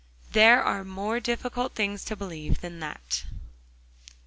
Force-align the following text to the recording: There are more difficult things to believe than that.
There 0.31 0.63
are 0.63 0.83
more 0.83 1.19
difficult 1.19 1.75
things 1.75 2.03
to 2.05 2.15
believe 2.15 2.61
than 2.61 2.79
that. 2.79 3.23